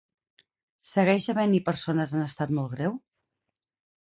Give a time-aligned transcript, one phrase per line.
[0.91, 2.97] Segueix havent-hi persones en estat molt greu?